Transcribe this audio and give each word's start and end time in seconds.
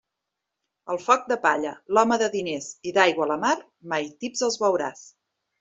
El 0.93 0.99
foc 1.07 1.27
de 1.31 1.37
palla, 1.43 1.75
l'home 1.97 2.19
de 2.23 2.31
diners 2.37 2.71
i 2.93 2.97
d'aigua 2.97 3.31
la 3.33 3.39
mar, 3.47 3.55
mai 3.93 4.11
tips 4.25 4.45
els 4.49 4.59
veuràs. 4.65 5.09